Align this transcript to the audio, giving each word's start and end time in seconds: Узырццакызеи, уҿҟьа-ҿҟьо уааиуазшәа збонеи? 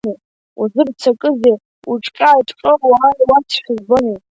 Узырццакызеи, 0.61 1.57
уҿҟьа-ҿҟьо 1.91 2.71
уааиуазшәа 2.89 3.73
збонеи? 3.79 4.17